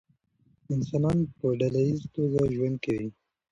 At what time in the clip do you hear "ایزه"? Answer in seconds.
1.87-2.07